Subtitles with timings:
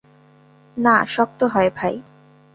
[0.77, 1.95] না, শক্ত নয় ভাই।